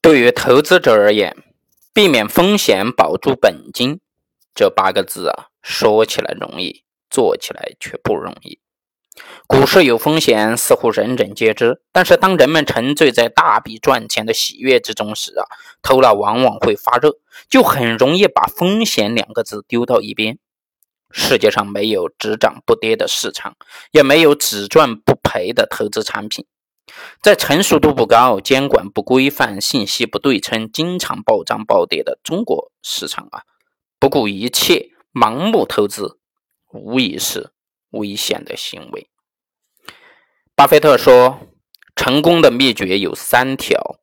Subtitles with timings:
[0.00, 1.36] 对于投资者而言，
[1.92, 4.00] 避免风险，保住本金，
[4.54, 8.58] 这八个字啊，说起来容易，做起来却不容易。
[9.46, 11.82] 股市有风险，似乎人人皆知。
[11.92, 15.44] 但是，当人们沉醉在大笔赚钱的喜悦之中时啊，
[15.82, 17.18] 头脑往往会发热，
[17.50, 20.38] 就很容易把“风险”两个字丢到一边。
[21.10, 23.56] 世界上没有只涨不跌的市场，
[23.90, 26.46] 也没有只赚不赔的投资产品。
[27.22, 33.42] 在成熟度不高、监管不规范、信息不对称、经常暴涨暴跌的中国市场啊，
[33.98, 36.18] 不顾一切盲目投资，
[36.72, 37.52] 无疑是
[37.90, 39.10] 危险的行为。
[40.54, 41.40] 巴菲特说
[41.96, 44.00] ：“成功的秘诀有三条：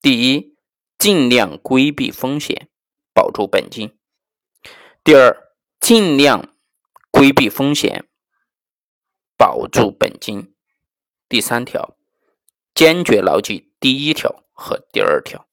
[0.00, 0.56] 第一，
[0.98, 2.68] 尽量规避风险，
[3.12, 3.90] 保住本金；
[5.04, 6.54] 第二，尽量
[7.10, 8.08] 规避风险，
[9.36, 10.54] 保住本金；
[11.28, 11.94] 第三条，
[12.78, 15.46] 坚决牢记第一条和第二条。”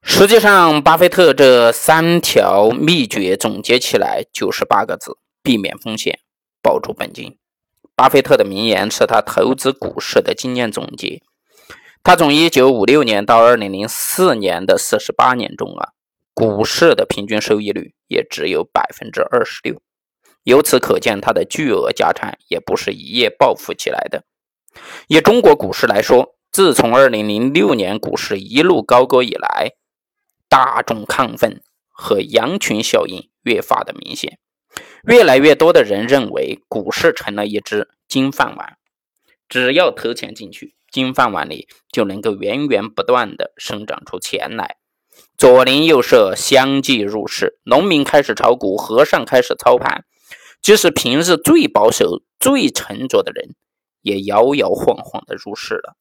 [0.00, 6.20] 实际上，巴菲特这三条秘诀总结起来就是八个字：避免风险，
[6.62, 7.36] 保住本金。
[7.94, 11.20] 巴菲特的名言是他投资股市的经验总结。
[12.02, 15.90] 他从1956年到2004年的48年中啊，
[16.32, 19.82] 股市的平均收益率也只有百分之二十六。
[20.44, 24.24] 由此可见，他的巨额家产也不是一夜暴富起来的。
[25.06, 29.72] 以中国股市来说，自从2006年股市一路高歌以来，
[30.48, 34.38] 大众亢奋和羊群效应越发的明显。
[35.04, 38.76] 越来越多的人认为，股市成了一只金饭碗，
[39.48, 44.76] 只要投钱进去，金饭碗里就能够源源不断的生长出钱来。
[45.36, 50.04] 左邻右舍相继入市，农民开始炒股，和尚开始操盘，
[50.60, 53.54] 即使平日最保守、最沉着的人，
[54.02, 55.96] 也摇摇晃晃的入市了。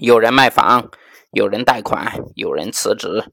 [0.00, 0.90] 有人卖房，
[1.30, 3.32] 有人贷款，有人辞职，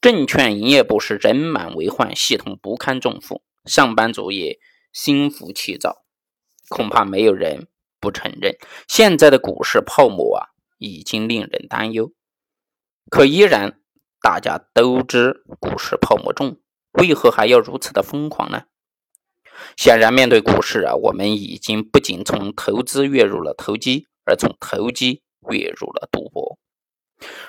[0.00, 3.42] 证券营业部是人满为患，系统不堪重负。
[3.64, 4.58] 上班族也
[4.92, 6.04] 心浮气躁，
[6.68, 7.68] 恐怕没有人
[8.00, 8.56] 不承认，
[8.88, 10.46] 现在的股市泡沫啊，
[10.78, 12.12] 已经令人担忧。
[13.10, 13.80] 可依然，
[14.20, 16.60] 大家都知股市泡沫重，
[16.92, 18.64] 为何还要如此的疯狂呢？
[19.76, 26.58] 显然，面对股市啊，我们已经不仅从投资跃入了投机，而从投机跃入了赌博。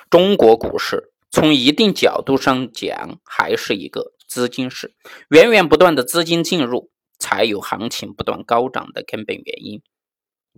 [0.08, 4.12] 中国股市从一定角度上讲，还是一个。
[4.26, 4.96] 资金市
[5.28, 9.80] 源源不断的资金进入，才有行情不断高涨的根本原因。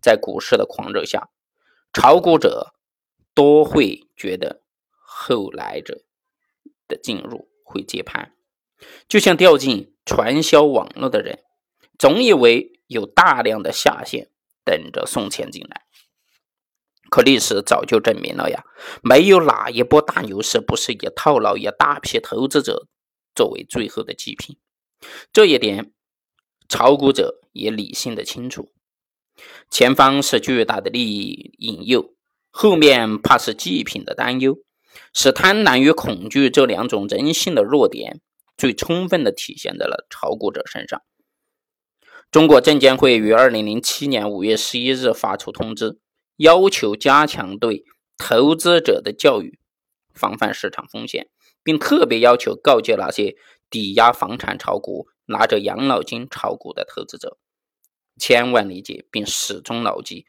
[0.00, 1.28] 在股市的狂热下，
[1.92, 2.72] 炒股者
[3.34, 6.04] 多会觉得后来者
[6.88, 8.32] 的进入会接盘，
[9.06, 11.40] 就像掉进传销网络的人，
[11.98, 14.30] 总以为有大量的下线
[14.64, 15.82] 等着送钱进来。
[17.08, 18.64] 可历史早就证明了呀，
[19.02, 22.88] 没有哪一波大牛市不是以套牢一大批投资者。
[23.34, 24.56] 作为最后的祭品，
[25.30, 25.92] 这一点
[26.70, 28.72] 炒股者也理性的清楚。
[29.70, 32.14] 前方是巨大的利益引诱，
[32.50, 34.56] 后面怕是祭品的担忧，
[35.12, 38.22] 使贪婪与恐惧这两种人性的弱点
[38.56, 41.02] 最充分的体现在了炒股者身上。
[42.30, 45.98] 中国证监会于二零零七年五月十一日发出通知，
[46.36, 47.84] 要求加强对
[48.18, 49.58] 投资者的教育，
[50.14, 51.28] 防范市场风险。
[51.66, 53.34] 并特别要求告诫那些
[53.68, 57.38] 抵押房产炒股、拿着养老金炒股的投资者，
[58.20, 60.26] 千万理解并始终牢记，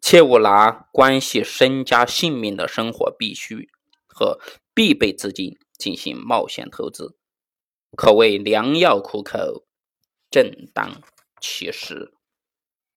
[0.00, 3.68] 切勿拿关系身家性命的生活必须
[4.06, 4.40] 和
[4.72, 7.18] 必备资金进行冒险投资，
[7.94, 9.65] 可谓良药苦口，
[10.36, 11.00] 正当
[11.40, 12.15] 其时。